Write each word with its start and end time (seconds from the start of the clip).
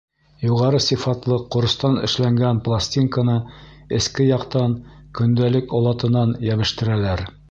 Юғары 0.43 0.77
сифатлы 0.83 1.35
ҡоростан 1.55 1.99
эшләнгән 2.07 2.61
пластинканы 2.69 3.35
эске 3.99 4.27
яҡтан 4.29 4.75
көндәлек 5.19 5.77
олатынан 5.81 6.35
йәбештерәләр. 6.49 7.27